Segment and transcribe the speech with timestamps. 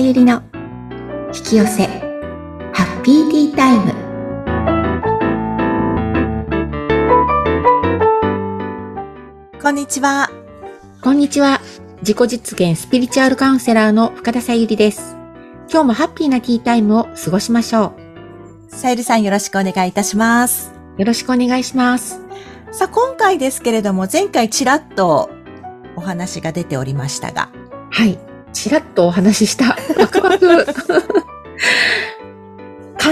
[0.00, 0.42] ゆりの
[1.34, 1.86] 引き寄せ
[2.72, 3.92] ハッピーティータイム。
[9.60, 10.30] こんにちは。
[11.02, 11.60] こんにちは。
[11.98, 15.18] 自己実現スピリチュアルカウンセラーの深田さゆりです。
[15.70, 17.92] 今日もハッピーなティータイムを過ごしましょ
[18.70, 18.74] う。
[18.74, 20.72] さゆりさんよろしくお願いいたします。
[20.96, 22.22] よろしくお願いします。
[22.72, 25.28] さあ今回ですけれども前回ちらっと
[25.94, 27.50] お話が出ておりましたが。
[27.90, 30.66] はいちらっとお話しした、ワクワク。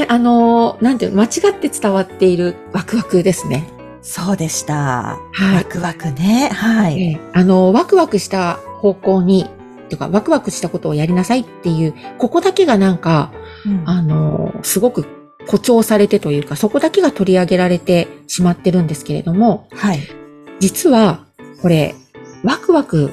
[0.06, 3.68] か、あのー、なんていう間違って伝わっているワクワクですね。
[4.02, 5.18] そうでした。
[5.32, 5.54] はい。
[5.56, 6.50] ワクワクね。
[6.52, 7.02] はい。
[7.02, 9.50] えー、あのー、ワクワクした方向に、
[9.88, 13.32] とか、ワクワクしたことをやりなさいっていう、ここだけがなんか、
[13.66, 15.06] うん、あのー、すごく
[15.46, 20.00] 誇張されてというか、そこだけが取り上げられてしまってるんですけれども、はい。
[20.60, 21.24] 実は、
[21.62, 21.94] これ、
[22.44, 23.10] ワクワク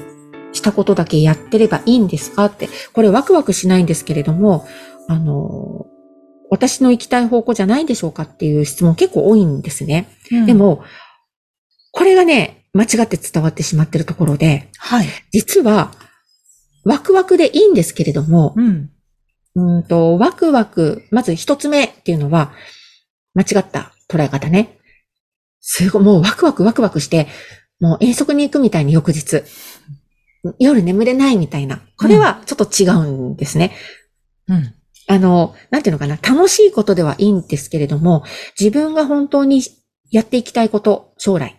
[0.56, 2.46] したことだけやってればいいんですか？
[2.46, 4.66] って、これワクワクしないんですけれども、
[5.08, 5.86] あの、
[6.50, 10.08] 私の行きたい方向じゃないんでしょうかっていう質問結構多いんですね。
[10.30, 10.82] うん、でも、
[11.92, 15.06] これがね、間違って伝わってしまってるところで、はい。
[15.32, 15.92] 実は、
[16.84, 18.90] ワクワクでいいんですけれども、うん。
[19.54, 22.52] うんと、ワクワク、まず一つ目っていうのは、
[23.34, 24.78] 間違った捉え方ね。
[25.60, 27.26] すごい、もうワクワクワクワクして、
[27.80, 29.42] もう遠足に行くみたいに翌日。
[30.58, 31.82] 夜眠れないみたいな。
[31.96, 33.72] これはちょっと違うんですね。
[34.48, 34.74] うん。
[35.08, 36.16] あの、なんていうのかな。
[36.16, 38.24] 楽しいことではいいんですけれども、
[38.58, 39.62] 自分が本当に
[40.10, 41.56] やっていきたいこと、将来、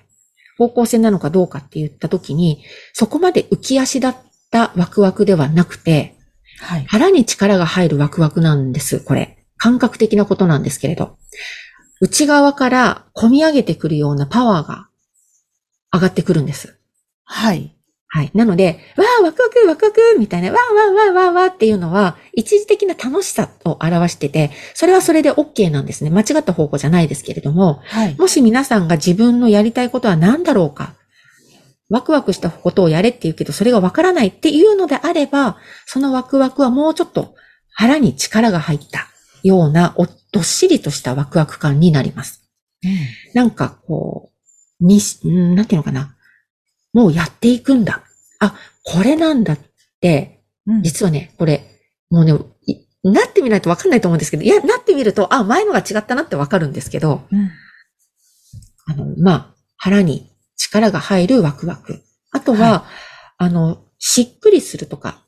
[0.58, 4.18] 方向性なのかどうかって言った時に、そこまで浮き足だっ
[4.52, 6.16] たワクワクではなくて、
[6.60, 9.46] はい、腹に力が入るワクワクなんです、これ。
[9.58, 11.18] 感覚的なことなんですけれど。
[12.00, 14.88] 内側から込み上げてくるようなパワーが
[15.92, 16.78] 上がってくるんです。
[17.24, 17.77] はい。
[18.10, 18.32] はい。
[18.34, 26.10] なので、わー、ワクワク、ワクワク、みたいな、わー、わー、わー、わー、わーっていうのは、一時的な楽しさを表してて、それはそれで OK なんですね。
[26.10, 30.96] 間違った方向じゃないですけれども、はい、もし皆さんが自分のやりたいことは何だろうか、
[31.90, 37.36] ワクワクしたことをやれって言うけど、それがわからないっていうのであれば、そのワクワクはもうちょっと
[37.74, 39.08] 腹に力が入った
[39.44, 39.96] ような、
[40.32, 42.44] どっしりとしたワクワク感になります。
[42.84, 42.92] うん、
[43.34, 44.32] なんかこ
[44.82, 45.00] う、に、
[45.56, 46.17] なんていうのかな。
[46.98, 48.02] もうやっていくんだ。
[48.40, 49.60] あ、これなんだっ
[50.02, 50.42] て、
[50.82, 51.64] 実はね、これ、
[52.10, 52.34] もうね、
[53.04, 57.52] なってみないとわかんないと思うんですけど、いや、なってみると、あ、前のが違ったなってわかるんですけど、うん、
[58.88, 62.02] あの、まあ、腹に力が入るワクワク。
[62.32, 62.82] あとは、はい、
[63.38, 65.24] あの、しっくりするとか、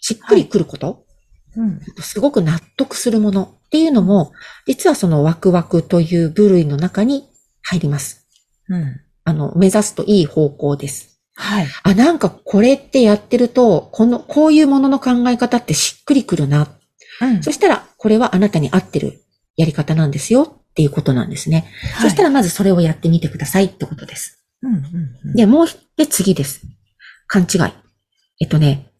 [0.00, 1.60] しっくりくること、はい。
[1.60, 4.32] うん、すごく納得するものっていうのも、
[4.66, 7.28] 実はそのワクワクという部類の中に
[7.60, 8.26] 入ります。
[8.70, 11.20] うん、あの、目指すといい方向です。
[11.34, 11.66] はい。
[11.82, 16.68] あ、なんかこれってやってると、この、こういうものの考え方ってしっくりくるな。
[17.20, 19.24] うん、そしたら、これはあなたに合ってる
[19.56, 21.68] やり方なんですよっていうことなんですね。
[21.96, 24.44] はい、そしたらまずそれをやってみてくださいってことです。
[24.62, 24.82] うんうん
[25.24, 25.66] うん、で、もう、
[25.96, 26.62] で、次です。
[27.26, 27.72] 勘違い。
[28.40, 28.92] えっとね、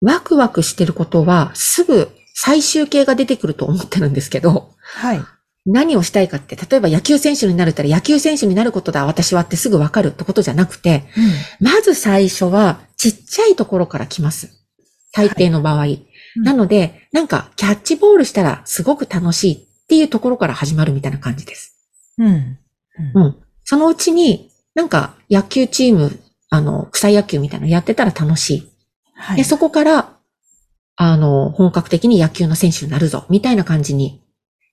[0.00, 5.20] ワクワクしてることは、すぐ最終形が出てくると思ってるんですけど、はい。
[5.66, 11.04] 何をしたいかって、例えば野球選手になるったら野球選手になることだ、私はってすぐわかるってことじゃなくて、
[11.60, 14.50] うん、まず最初はちっちゃいところから来ます。
[15.12, 15.76] 大抵の場合。
[15.76, 21.74] はいうん、なので、なんかキャッチボールしたらすごく楽しいっていうところから始まるみたいな感じです。
[22.18, 22.58] うん。
[23.14, 23.36] うん。
[23.64, 26.18] そのうちに、なんか野球チーム、
[26.50, 28.72] あの、草野球みたいなのやってたら楽しい。
[29.14, 30.10] はい、で、そこから、
[30.96, 34.23] あの、本格的に野球の選手になるぞ、みたいな感じに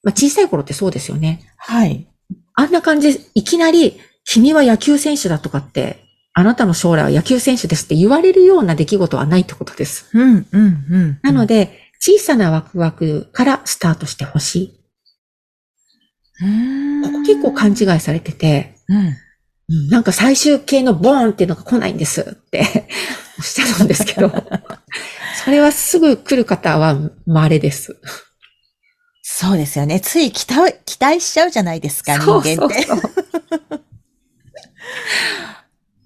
[0.03, 1.41] まあ、小さい頃ってそうですよね。
[1.57, 2.07] はい。
[2.55, 6.03] あんな感じで、いきなり、君は野球選手だとかって、
[6.33, 10.09] あなたの将来は野球選手ですって言われるような出来事はないってことです。
[10.13, 11.19] うん、うん、うん。
[11.21, 14.81] なので、小さなワクワクからスタートしてほしい。
[17.03, 22.87] ここ結構勘違いされてて、うん、なんか最終形のボーンっていうのが来ないんですって
[23.37, 24.31] おっしゃるんですけど、
[25.43, 26.97] それはすぐ来る方は
[27.27, 27.95] 稀です。
[29.33, 30.01] そうですよね。
[30.01, 32.83] つい期待、期待しちゃうじゃないですか、人間って。
[32.83, 33.11] そうそう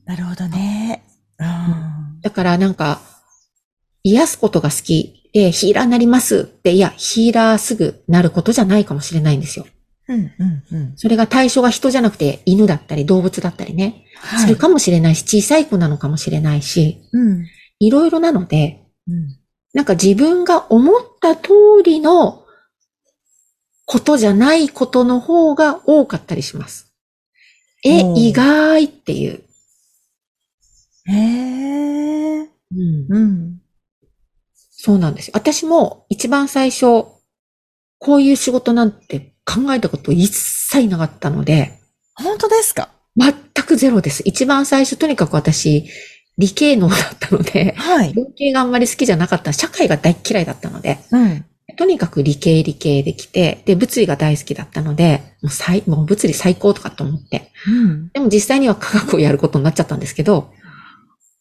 [0.06, 1.04] なるほどね。
[1.40, 3.02] うん、だからなんか、
[4.04, 9.66] 癒すことが好きで、ヒーラーになりますって、いや、ヒーラーすぐなることじゃないかもしれないんですよ。
[10.08, 14.06] うんうんうん、それが対象が人じゃなくて犬だったり動物だったりね。
[14.20, 17.46] はい、それかもしれないし、小さい子なのかもしれないし、うん、
[17.80, 19.40] いろいろなので、うん、
[19.74, 21.50] なんか自分が思った通
[21.84, 22.45] りの
[23.86, 26.92] ことじゃないことの方が多かったりします。
[27.84, 29.44] え、意外っていう。
[31.08, 32.40] へえ。
[32.42, 33.06] うん。
[33.10, 33.62] うん。
[34.72, 35.34] そうなんですよ。
[35.36, 37.06] 私も一番最初、
[38.00, 41.80] こういう仕事なんて考えたこと一切なかったので。
[42.16, 42.90] 本当ですか？
[43.18, 43.34] 全
[43.66, 44.24] くゼロです。
[44.26, 45.86] 一番最初、とにかく私、
[46.38, 48.14] 理系能だったので、はい。
[48.14, 51.46] 文系があんまり好きじゃなかった、社会が大嫌いだったので、うん。
[51.78, 57.52] とにかく理系理系できて、で、物理が大好きだったので、もう最、もう物理最高とかと思って。
[57.68, 58.10] うん。
[58.10, 60.52] でも実際には科学をやることになっちゃったんですけど、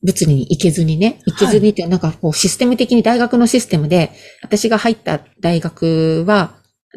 [0.02, 6.56] 物理に行けずにね、行けずにって、なんかこうシステム的に大学のシステムで、私が入った大学は、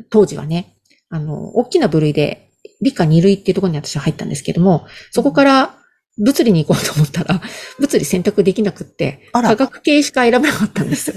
[0.09, 0.77] 当時はね、
[1.09, 2.49] あの、大きな部類で、
[2.81, 5.77] 理科2類っていうところに私は入ったんですけども、そこから
[6.19, 7.41] 物理に行こうと思ったら、
[7.79, 11.13] 物理選択できなくって、科学系しか選べなかったんです。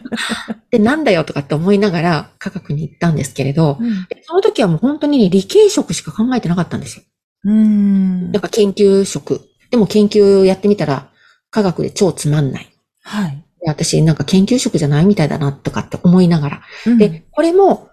[0.70, 7.02] で、なんだよとかって思いながら科学に行ったんですけれど、うん、その時はもう本当に、ね、理系職しか考えてなかったんですよ。
[7.44, 8.32] うん。
[8.32, 9.40] だから研究職。
[9.70, 11.10] でも研究やってみたら、
[11.50, 12.70] 科学で超つまんない。
[13.02, 13.42] はい。
[13.66, 16.62] 私なんか研究職じゃないみたいだなとかって思いながら。
[16.86, 17.88] うん、で、これも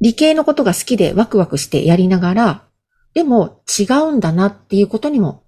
[0.00, 2.64] 理系のことが好きでワクワクしてやりながら、
[3.14, 5.44] でも違うんだなっていうことにも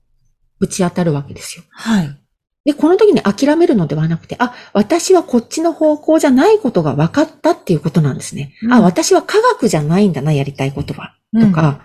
[0.62, 1.64] ぶち当たるわけですよ。
[1.70, 2.18] はい。
[2.64, 8.54] で、この時に諦めるのではなくて、あ、私はこっちの方向じゃないことが分かったっていうことなんですね。
[8.62, 11.16] うん、あ、私は科学じゃないんだな、やりたいことは。
[11.34, 11.84] とか、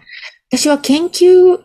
[0.51, 1.59] うん、私は研究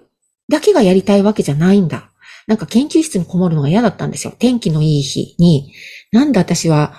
[0.49, 2.09] だけがやりたいわけじゃないんだ。
[2.47, 4.33] なんか研究室にこもるのが嫌だったんですよ。
[4.39, 5.71] 天気のいい日に、
[6.13, 6.95] なんで私は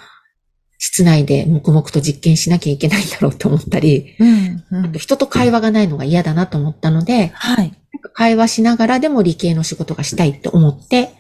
[0.86, 7.74] 室内で黙々と実験しなきゃいけないんだろうと思ったり、うんうん、人と会話がないのが嫌だなと思ったので、はい、
[8.12, 11.12] 会話しながらでも理系の仕事がしたいと思って、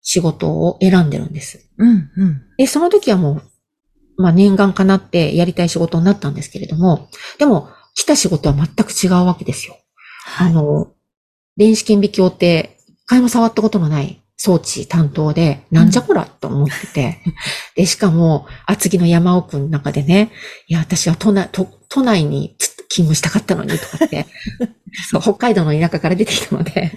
[0.00, 1.68] 仕事を選んでるんです。
[1.76, 3.42] うんうん、で、その時はも
[4.16, 9.76] う、まあ念願かなってやりたい仕事になったんですけれども、でも来た仕事は全く違うわけですよ。
[10.24, 10.94] はい、あの、
[11.58, 17.18] 電子顕微鏡って回も触ったことのない装置担当で、なんじゃこらと思ってて、
[17.74, 20.30] で、しかも、厚木の山奥の中でね、
[20.68, 22.54] いや、私は都内、都都内に
[22.88, 24.26] 勤務したかったのにとかって、
[25.10, 26.92] そう、北海道の田舎から出てきたので、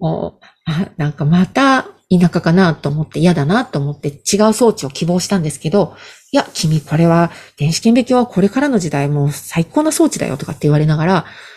[0.00, 5.94] もう、あ、なんかまた田舎かなと思って嫌だなと思って違う装置を希望したんですけど、
[6.32, 11.12] いや、君これは電子顕微鏡はこれからの時代もう最高な装置だよとかって言われながら、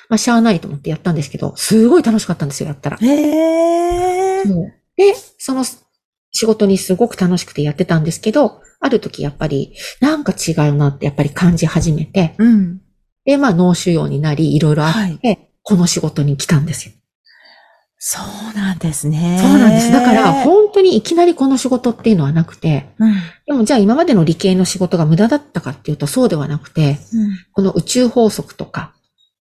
[0.08, 2.98] まあ、しゃあないと思ってやったんですけど、すごい楽しかったんですよ、やったら。
[3.02, 4.79] へー。
[5.00, 12.82] で、その仕事にすごく楽しくてやってたんですけど、ある時やっぱり、なんか違うなってやっぱり感じ始めて、うん、
[13.24, 16.94] で、まあ脳腫瘍になり、いろいろあって、はい、この仕事に来たんですよ。
[17.98, 19.40] そうなんですね。
[19.42, 19.92] そうなんです。
[19.92, 23.14] だから、本当にいきなりこの仕事っていうのはなくて、うん、
[23.46, 28.94] でもじゃあ今までの理系の仕事が無駄だったかっていうとそうではなくて、うん、この宇宙法則とか、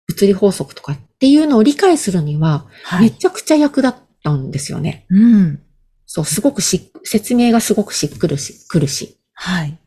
[0.07, 2.65] 物理法則とかっていうのを理解するには、
[3.00, 5.06] めちゃくちゃ役立ったんですよね。
[5.09, 5.59] うん。
[6.06, 9.18] そう、すごくし、説明がすごくしっくるし、くるし。
[9.33, 9.77] はい。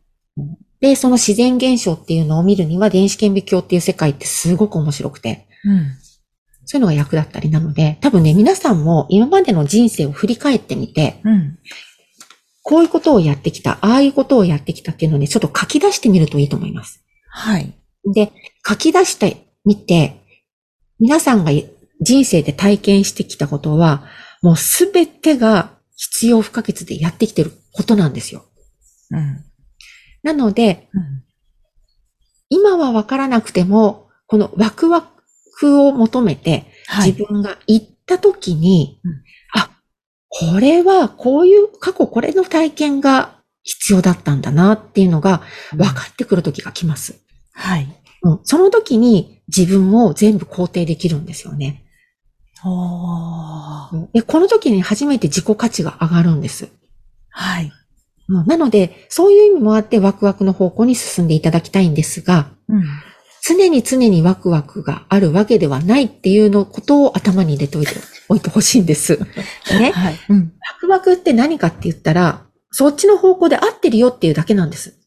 [0.81, 5.47] で、その自然現象っていうのを見るには、電子顕微鏡っていう世界ってすごく面白くて。
[5.63, 5.97] うん。
[6.65, 11.59] そういうのが役立ったりなので、多分ね、皆さんも今までの人生を振り返ってみて、うん。
[12.63, 17.03] こういうことをやってきた、ああいうことをやってきたっていうのをね、ちょっと書き出してみるといいと思います。
[17.29, 17.71] はい。
[18.11, 18.31] で、
[18.67, 20.19] 書き出して見て、
[20.99, 21.51] 皆さんが
[22.01, 24.07] 人生で体験してきたことは、
[24.45, 28.45] もうすべてが必要不可欠でやってきてることなんですよ。
[29.09, 29.43] うん、
[30.21, 31.23] なので、うん、
[32.49, 35.09] 今はわからなくても、このワクワ
[35.57, 36.67] クを求めて、
[37.03, 38.99] 自分が行った時に、
[39.51, 39.71] はい、あ、
[40.29, 47.19] これはこういう過去これの体験が必要だったんだなっていうのが分かってくる時が来ます。
[47.51, 47.87] はい。
[48.43, 51.84] その時に自分を全部肯定できるんですよね。
[54.13, 56.69] でこの時に初めて自己価値が上がるんです。
[57.29, 57.71] はい。
[58.27, 62.83] なので、そういう意味もあってワクワクの方向に進んでいただきたいんですが、うん、
[63.47, 67.93] 常に常にワクワクがあるわけではないっていうのことを頭に入れておいて、
[68.27, 69.19] おいてほしいんです。
[69.79, 70.53] ね、はいうん。
[70.73, 74.97] ワクワクって何かって言ったら、そっちの方向で合ってるよっていうだけなんです。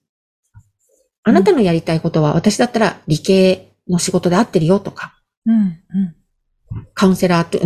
[1.25, 6.15] あなたのやりたいことは、私だったら理系の仕事で合ってるよとか、うんうん、
[6.95, 7.59] カウンセラーと、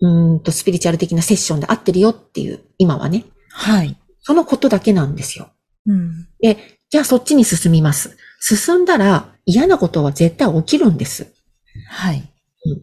[0.00, 3.26] うんとスピリチュアル的なセッションで合ってるよっていう、今はね。
[3.50, 3.96] はい。
[4.22, 5.50] そのことだけなんですよ。
[5.86, 8.16] うん、で、じゃあそっちに進みます。
[8.40, 11.32] 進んだら嫌なことは絶対起きるんです。
[11.88, 12.32] はい。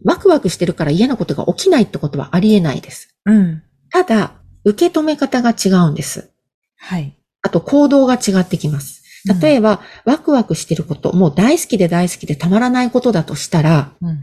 [0.04, 3.14] ワクワクしてるから嫌なことが起きないってことはありえないです。
[3.24, 3.62] うん。
[3.90, 6.30] ただ、受け止め方が違うんです。
[6.76, 7.16] はい。
[7.42, 9.02] あと行動が違ってきます。
[9.40, 14.20] 例えば、うん、ワクワクしてること、もう大好きで大好きでたまらないことだとしたら、うん、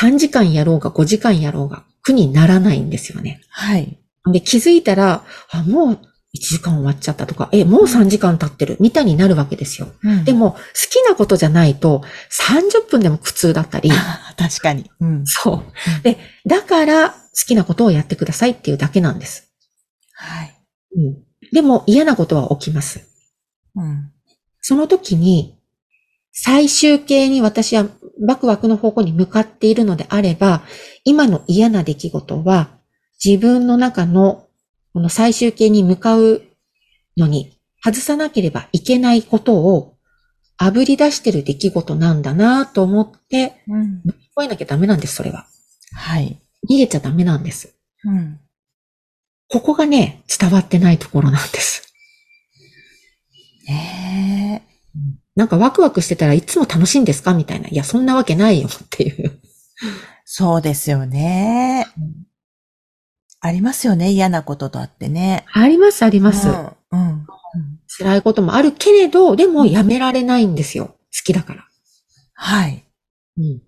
[0.00, 3.40] 3時間やろうが5時間やろうが苦にならないんですよね。
[3.48, 3.98] はい。
[4.30, 5.98] で、気づいたら、あ、もう
[6.34, 9.88] 1時間終わっちゃったとか、え、もう3時間経ってるみたいになるわけですよ。
[10.02, 10.58] うん、でも、好
[10.90, 13.90] きなことじゃないと、30分でも苦痛だったり。
[14.38, 14.90] 確かに。
[15.00, 15.64] うん、そ
[16.00, 16.02] う。
[16.02, 19.50] で、だから、好きなことをやってくださいっていうだけなんです。
[20.14, 20.54] はい。
[20.96, 21.16] うん。
[21.52, 23.00] でも、嫌なことは起きます。
[23.74, 24.10] うん。
[24.60, 25.58] その時に、
[26.32, 27.86] 最終形に私は
[28.26, 30.62] ワクワクの方向に向かっているのであれば、
[31.04, 32.70] 今の嫌な出来事は
[33.22, 34.46] 自分の中の
[34.92, 36.42] この最終形に向かう
[37.16, 39.96] のに外さなければいけないことを
[40.58, 45.46] 炙り出してる出来事なんだなと思って、うん、乗り越えなきゃダメなんです、それは。
[45.94, 46.40] はい。
[46.70, 47.74] 逃げちゃダメなんです。
[48.04, 48.38] うん。
[49.48, 51.92] ここがね、伝わってないところなんです。
[53.68, 54.62] ええ
[55.34, 57.34] なんかワクワクしてたらいつも楽しいんですか？
[57.34, 57.68] みたいな。
[57.68, 59.40] いや、そんなわけないよ っていう。
[60.24, 61.86] そうですよね。
[63.40, 64.10] ありますよね。
[64.12, 65.44] 嫌なこととあってね。
[65.52, 66.48] あります、あります。
[66.48, 66.54] うん。
[66.54, 67.26] うん、
[67.98, 70.86] 辛いこともあるけれど、でもやめられないんですよ。
[70.86, 71.66] 好きだから。
[72.34, 72.84] はい。
[73.38, 73.62] うん。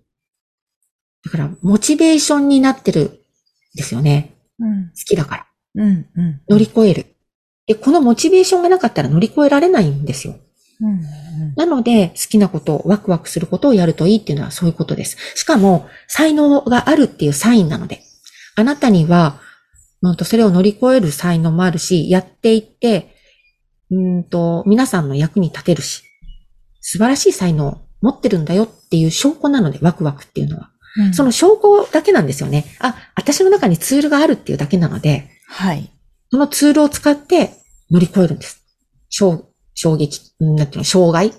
[1.25, 3.19] だから、モチベーションになってるん
[3.75, 4.33] ですよね。
[4.59, 4.87] うん。
[4.89, 5.83] 好きだから。
[5.83, 6.41] うん、うん。
[6.49, 7.05] 乗り越える。
[7.67, 10.35] で、このモチベーションがなかったら乗り越えられないんですよ。
[10.81, 11.01] うん、
[11.55, 15.17] なので、好きなこと、ワクワクすることをやるといいっていうのはそういうことです。
[15.35, 18.01] しかも、才能があるっていうサインなので、
[18.55, 19.39] あなたには、
[20.01, 23.15] うんと、それを乗り越える才能もあるし、やっていって、
[23.91, 26.03] うんと、皆さんの役に立てるし、
[26.81, 30.71] 素晴らしい才能を持ってるんだよっていう証拠なので、ワクワクっていうのは。
[30.97, 32.65] うん、その証拠だけなんですよね。
[32.79, 35.91] あ、私の中にツールがあるっていうだけなので、はい。
[36.31, 37.51] そのツールを使って
[37.91, 38.63] 乗り越えるんです。
[39.75, 41.31] 衝衝撃、なんていうの、障害？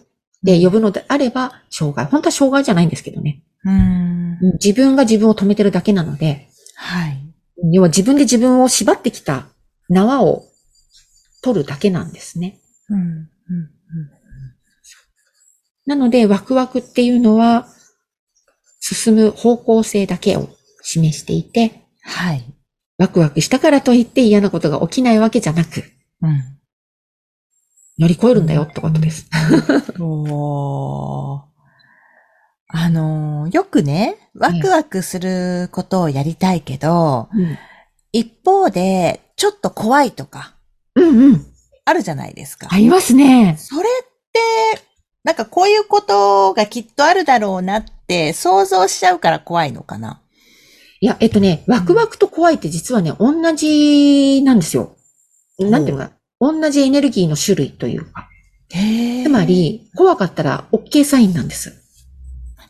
[0.45, 2.07] で呼ぶのであれば、障害。
[2.07, 3.43] 本当は障害じゃないんですけどね。
[3.65, 7.21] うん自分が自分を止めてるだけなので、はい。
[7.73, 9.49] 要は自分で自分を縛ってきた
[9.89, 10.45] 縄を
[11.43, 12.61] 取るだけなんですね。
[12.91, 13.29] うんうんうん、
[15.87, 17.67] なので、ワクワクっていうのは、
[18.81, 20.51] 進む方向性だけを
[20.83, 22.45] 示していて、はい。
[22.99, 25.83] ワクワクしたからといって嫌なことが起きないわけじゃなく、
[26.23, 26.56] うん、
[27.99, 29.29] 乗り越えるんだよってことです。
[30.01, 31.43] お
[32.69, 37.57] あのよくね、ワクワクすることをやりたいけど、うん、
[38.13, 40.55] 一方で、ちょっと怖いとか、
[40.95, 41.47] うんうん。
[41.85, 42.69] あるじゃないですか。
[42.71, 43.57] ありますね。
[43.59, 43.85] それっ
[44.33, 44.41] て、
[45.23, 50.21] なんかこういうことがきっとあるだろうなって想像しちゃうから怖いのかな。
[51.01, 54.97] いや、えっとね、ワクワクと怖いって実はね、同じなんですよ。
[55.59, 56.16] なんていうのかな。
[56.41, 58.29] 同じエネルギーの種類というか。
[58.69, 61.73] つまり、怖かったら OK サインなんです。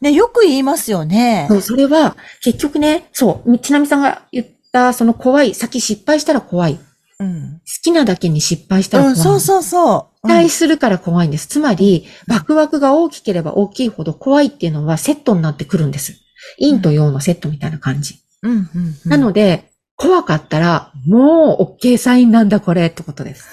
[0.00, 1.46] ね、よく言いますよね。
[1.48, 6.78] そう、それは、結局ね、そう、ちなみさんが言った、その怖い、先失敗したら怖い。
[7.18, 9.16] うん、好きなだけに失敗したら怖い。
[9.16, 10.28] うん、そうそうそう。
[10.28, 11.46] 期待するから怖いんです。
[11.46, 16.14] つまり、ワクワクが大きければ大きいほど怖いっていうのはセットになってくるんです。
[16.60, 18.16] 陰と陽のセットみたいな感じ。
[18.42, 18.60] うんうん
[19.04, 23.48] うん、なので、怖かったら、もう OK サインなんだこれってことです。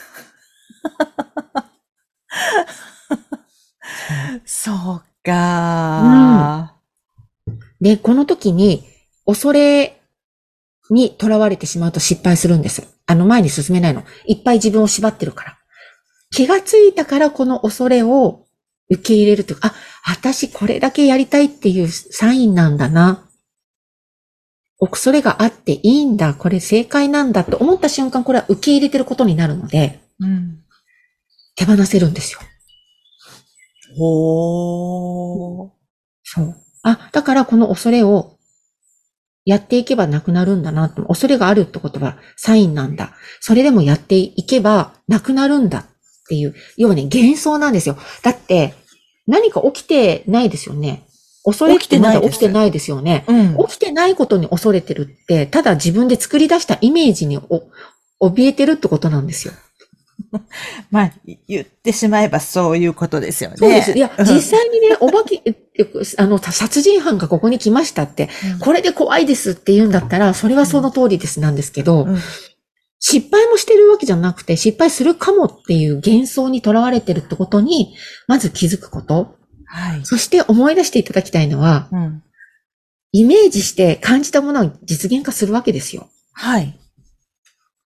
[4.45, 6.73] そうか、
[7.47, 7.53] うん。
[7.81, 8.83] で、この時に、
[9.25, 10.01] 恐れ
[10.89, 12.87] に囚われてしまうと失敗するんです。
[13.05, 14.03] あの前に進めないの。
[14.25, 15.57] いっぱい自分を縛ってるから。
[16.31, 18.45] 気がついたからこの恐れを
[18.89, 23.22] 受け入れるとか、あ、私これだけやりたいっていうサインなんだな。
[24.89, 26.33] 恐れがあっていいんだ。
[26.33, 30.59] これ正解なんだと思った瞬間、これは受け入れてることになるので、うん、
[31.55, 32.39] 手放せるんですよ。
[33.97, 35.71] ほー。
[36.23, 36.55] そう。
[36.83, 38.37] あ、だからこの恐れを
[39.45, 43.13] やっていけばなくなるんだな恐れがあるってことはサインなんだ。
[43.39, 45.85] それでもやっていけばなくなるんだっ
[46.27, 47.97] ていう、要はね、幻想なんですよ。
[48.21, 48.73] だって、
[49.27, 51.05] 何か起きてないですよね。
[51.43, 53.25] 恐れってまだ起きてないですよね。
[53.27, 57.37] うん、起きてないことに恐れてるって、ただ自分で作り出したイメージに
[58.19, 59.53] お怯えてるってことなんですよ。
[60.89, 61.11] まあ、
[61.47, 63.57] 言ってしまえばそういうことですよね。
[63.57, 63.91] そうです。
[63.91, 65.41] いや、実際にね、お化け、
[66.17, 72.17] あの、殺人犯がここに来ましたって、うん、これで怖いですって言うんだったら、それはその通りですなんですけど、うん、
[72.99, 77.95] 失敗もしてるわけじゃなくて、失敗するかもっていう幻想にとらわれてるってことに、
[78.27, 79.35] まず気づくこと。
[79.73, 80.05] はい。
[80.05, 82.23] そして思い出していただきたいのは、うん、
[83.11, 86.09] イメージして感じたものを実現化するわけですよ。
[86.31, 86.77] はい。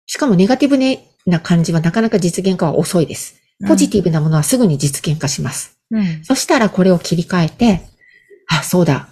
[0.04, 3.40] しかもネガティブね、な感じはなかなか実現化は遅いです。
[3.66, 5.78] ポジティブなものはすぐに実現化します。
[5.90, 7.80] うん、そしたらこれを切り替えて、
[8.48, 9.08] あ、そうだ。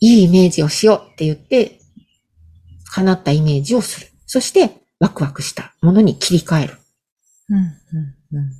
[0.00, 1.80] いいイメージをしようって言って、
[2.92, 4.06] 叶ったイメージをする。
[4.26, 6.76] そして、ワクワクしたものに切り替える。
[7.50, 8.52] うん、うん、うん。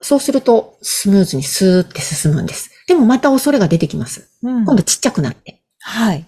[0.00, 2.70] そうすると、スムーズにスーって進むんです。
[2.86, 4.30] でもまた恐れが出てきます。
[4.42, 5.60] うん、今度ちっちゃくなって。
[5.80, 6.26] はい。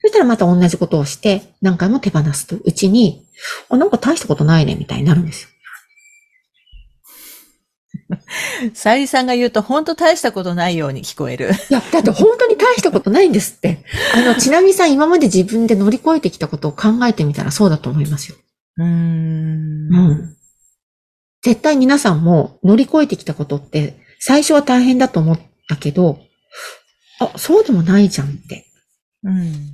[0.00, 3.26] そしたらまた同じことをして、何回も手放すとうちに、
[3.68, 5.48] あ、なんか大したことないね、みたいになるんですよ。
[8.74, 11.50] さゆりさんが言うと、本当大したことないように聞こえる。
[11.70, 13.84] いや、だって本当に大したことないんですって。
[14.14, 18.36] あの、ちなみさん今まで自分で乗り越えてきたことを考えてみたらそうだと思いますよ。
[18.78, 18.88] うーん。
[18.88, 18.90] う
[20.14, 20.36] ん。
[21.42, 26.18] 絶対皆さんも乗り越えてきたことって、最初は大変だと思ったけど、
[27.20, 28.66] あ、そうでもないじゃんって。
[29.22, 29.52] うん。
[29.52, 29.70] だ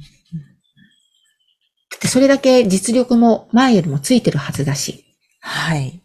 [1.96, 5.04] ってそれだけ実力も前よりもついてるはずだし。
[5.40, 6.00] はい。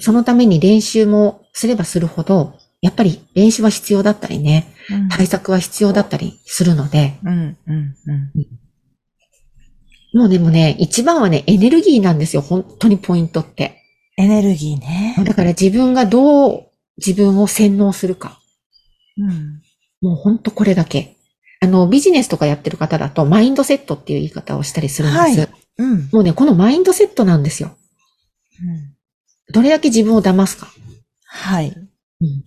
[0.00, 8.12] そのために練習もすればするほど、やっぱり練習は必要だったりね、うん、対策は必要だったりするので、うんうんう
[10.16, 13.79] ん、もうでもね、一番はね、エネルギーなんですよ、本当にポイントって。
[14.20, 15.16] エネルギーね。
[15.24, 18.40] だから自分がどう自分を洗脳するか。
[19.18, 19.62] うん、
[20.00, 21.16] もう本当これだけ。
[21.60, 25.40] あの、ビジネスとかやってる方だと、マインドセットっていう言い方をしたりするんです。
[25.40, 25.48] はい、
[25.78, 27.76] うん、もうね、このマインドセットなんですよ。
[28.62, 28.90] うん
[29.52, 30.68] どれだけ自分を騙すか。
[31.24, 31.68] はい。
[32.20, 32.44] うん。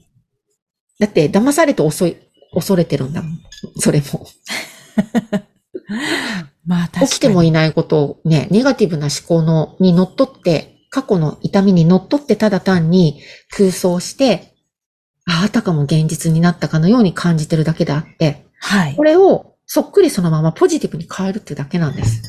[1.00, 2.18] だって、騙されて遅い、
[2.54, 3.40] 恐れてるんだもん。
[3.78, 4.28] それも。
[6.66, 7.08] まあ、確かに。
[7.08, 13.20] 起きてもいないことをね、ネガティブな思考の、に乗っ取って、過去の痛みに乗っ取ってただ単に
[13.50, 14.54] 空想して、
[15.26, 18.96] ああたかも現実になったかのように感じてるだけであって、はい。
[18.96, 22.22] これをそっくりそのままポジティブに変えるってだけなんです。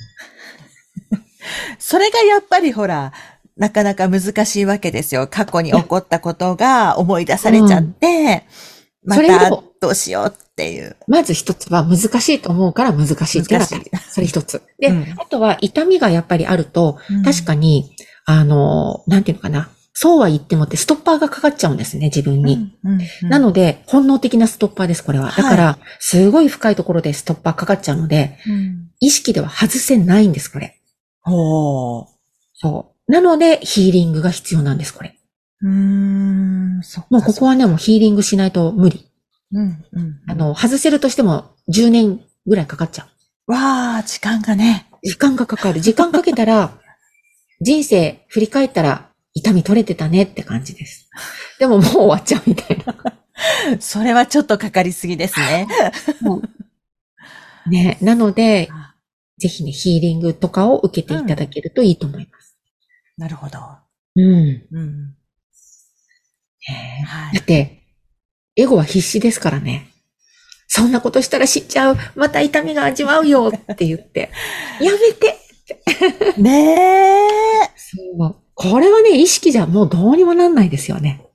[1.78, 3.12] それがやっぱりほら、
[3.58, 5.28] なかなか難しいわけですよ。
[5.28, 8.46] 過去に起こったことが思い出されちゃって、
[9.04, 10.96] うん、またどうしようっていう。
[11.06, 13.60] まず一つは難しいと思うから難しいって。
[14.08, 14.62] それ一つ。
[14.78, 17.94] で、うん、あとは痛みがやっぱりあると、確かに、
[18.24, 19.70] あの、なんていうのかな。
[19.96, 22.76] そうは言ってもってストッパーがかかっちゃうんですね、自分に。
[22.84, 25.30] うんうんうん、なので、本能的なストッパーです、これは。
[25.30, 30.80] だから、すごい深いところでストッパーかかっちゃうので、うん、意識では外せないんです、これ。
[31.20, 32.06] ほう。
[32.54, 33.12] そう。
[33.12, 35.16] なので、ヒーリングが必要なんです、これ。
[35.62, 39.08] うーん、そうもうここはね、もうヒーリングしないと無理。
[39.52, 40.20] うん、うん。
[40.26, 43.06] あの、外せるとしても10年ぐらいかかっちゃ
[43.46, 43.52] う。
[43.52, 44.88] わー、時間がね。
[45.02, 45.80] 時間がかかる。
[45.80, 46.78] 時間かけたら、
[47.64, 51.08] 人生振り返ったら痛み取れてたねって感じです。
[51.58, 52.94] でももう終わっちゃうみたいな。
[53.80, 55.66] それはちょっとかかりすぎですね。
[57.66, 58.68] ね、なので、
[59.38, 62.58] ぜひね、ヒーリングとかを受けていただけるといいと思います。
[63.16, 63.58] うん、なるほど。
[64.16, 64.66] うん。
[64.70, 65.16] うん。
[67.06, 67.82] はい、だって、
[68.56, 69.88] エゴは必死ですからね。
[70.68, 71.96] そんなことしたら死んじゃう。
[72.14, 74.30] また痛みが味わうよって言って。
[74.80, 75.43] やめて
[76.38, 76.76] ね
[77.64, 77.70] え。
[77.76, 78.36] そう。
[78.54, 81.26] これはね、意識じゃもうどうにもなんないですよね。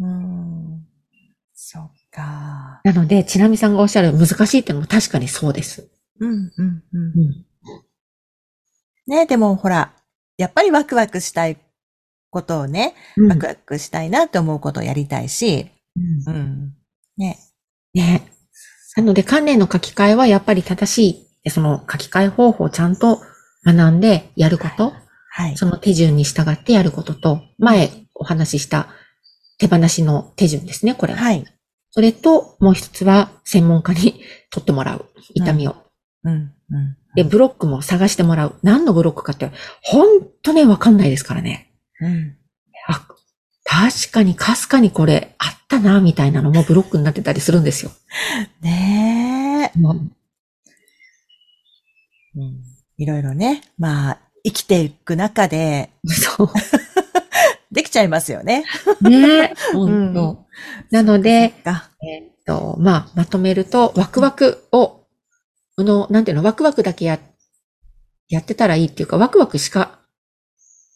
[0.00, 0.86] うん。
[1.54, 2.80] そっか。
[2.84, 5.88] なので、ちなみさんがおっしゃる難しいってのも確かにそうです。
[6.20, 7.44] うん、うん、うん。
[9.06, 9.92] ねでもほら、
[10.36, 11.56] やっぱりワクワクしたい
[12.30, 15.70] ことをね、うん、ワクワクしたいなって思うことをやりたいし、
[16.26, 16.34] うん。
[16.34, 16.74] うん、
[17.16, 17.38] ね。
[17.94, 18.32] ね。
[18.96, 23.20] なので、関連の書き換えはやっぱり正しい、その書き換え方法をちゃんと
[23.64, 24.92] 学んでやること、
[25.30, 25.56] はい。
[25.56, 28.88] その手順に従ってやることと、前お話しした
[29.58, 31.20] 手放しの手順ですね、これは。
[31.20, 31.44] はい。
[31.90, 35.06] それと、もう一つは専門家に取ってもらう。
[35.34, 35.76] 痛みを。
[36.24, 36.52] うん。
[36.70, 36.96] うん。
[37.14, 38.54] で、ブロックも探してもらう。
[38.62, 39.50] 何のブロックかって、
[39.82, 41.72] ほんとね、わかんないですからね。
[42.00, 42.36] うん。
[42.86, 43.06] あ、
[43.64, 47.90] 確かに、かすかにこれ、あったな、みたいなのもブロックになってたりするんですよ。
[48.60, 49.78] ねえ。
[49.78, 49.94] う
[52.44, 52.77] ん。
[52.98, 56.50] いろいろね、まあ、生きていく中で、そう。
[57.72, 58.64] できちゃいますよね。
[59.00, 60.38] ね本当、うん、
[60.90, 61.54] なので、
[62.02, 64.98] えっと、まあ、まとめると、ワクワクを
[65.78, 67.20] この、なんていうの、ワクワクだけや、
[68.28, 70.00] やってたらいいっていうか、ワクワクしか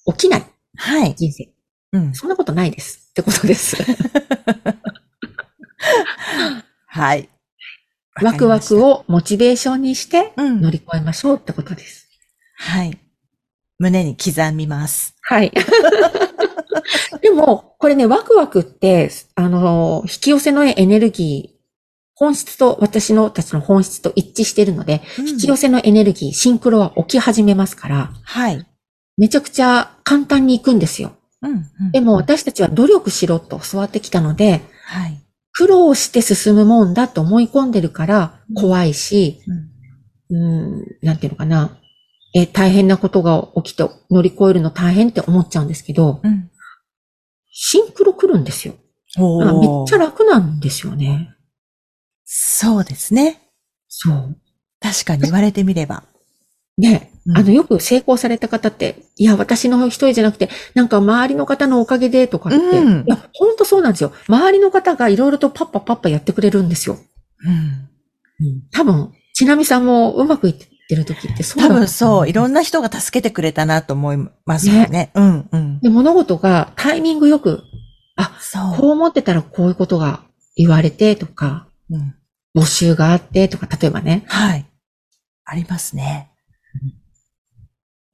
[0.07, 0.47] 起きない。
[0.77, 1.15] はい。
[1.15, 1.53] 人生。
[1.93, 2.15] うん。
[2.15, 3.07] そんなことないです。
[3.11, 3.77] ってことです。
[6.87, 7.29] はい。
[8.21, 12.09] ワクワクをモチベーションにして乗り越えましょうってことです。
[12.59, 12.99] うん、はい。
[13.79, 15.17] 胸に刻みます。
[15.23, 15.53] はい。
[17.23, 21.63] でも、これね、ワクワクって、あの、引き寄せのエネルギー
[22.15, 28.67] 本質と私のたちの本質と一致しているので、うん、引き寄せのエネルギー、シンクロは起き始めますから、はい。
[29.17, 31.17] めちゃくちゃ簡単に行くんですよ。
[31.43, 35.22] うん、うん、でも私たちは努力しろと教わってきたので、はい。
[35.63, 39.41] 苦労して進むもんだと思い込んでるから怖いし、
[40.29, 41.79] うん、うんなんていうのかな。
[42.35, 46.51] え、大変なことが起きて乗り越えるの大変って思っちゃうんですけど、うん、
[47.53, 48.75] シンクロ来るんですよ。
[49.17, 49.23] め
[49.85, 51.33] っちゃ楽なんですよね。
[52.25, 53.41] そうですね。
[53.87, 54.37] そう。
[54.81, 56.03] 確かに言われてみれば。
[56.77, 64.13] ね、うん、あの、よく成功された方って、いや、私の一人じゃなくて、なんか周りの方のおかげでとかって、うん、いや、ほんとそうなんですよ。
[64.29, 66.99] 周りの方がいろいろとパッパパッパやってくれるんですよ。
[67.45, 67.89] うん。
[68.47, 70.55] うん、多分、ちなみさんもうまくいっ
[70.89, 74.87] てる時ってそう多分そう、いろんな人が助けてくれたなと思いますよね。
[74.89, 75.81] ねうん、うん。
[75.81, 77.63] で、物事がタイミングよく、
[78.17, 78.81] あ、そう。
[78.81, 80.25] こう思ってたらこういうことが
[80.57, 82.15] 言われてとか、うん、
[82.57, 84.25] 募集があってとか、例えばね。
[84.27, 84.67] はい。
[85.45, 86.32] ありますね。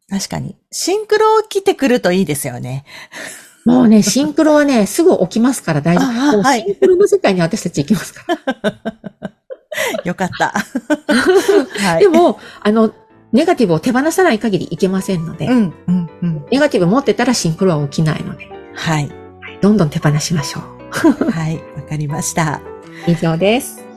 [0.09, 0.57] 確かに。
[0.71, 2.85] シンクロ来てくるといいですよね。
[3.64, 6.05] もうね、シンクロはね、すぐ起きますから大丈
[6.38, 6.42] 夫。
[6.42, 8.25] はい、シンクロの世界に私たち行きますか
[8.62, 8.75] ら。
[10.05, 10.55] よかった。
[11.81, 12.94] はい、でも、あの、
[13.33, 19.11] ネガティブを手放さない限りいけませんので、うんうんうん、ネガティブ持ってたらシンクロは起きないので、はい。
[19.61, 21.31] どんどん手放しましょう。
[21.31, 22.62] はい、わかりました。
[23.07, 23.88] 以上です。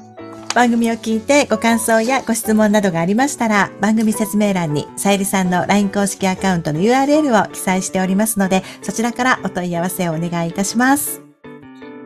[0.53, 11.21] 番組を聞いてご感想やご質問などがありましたら、番組説明欄にさゆりさんの LINE 公式アカウントの URL を記載しておりますので、そちらからお問い合わせをお願いいたします。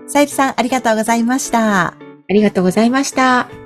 [0.08, 1.88] さゆりさん、ありがとうございました。
[1.88, 1.96] あ
[2.30, 3.65] りがとうございました。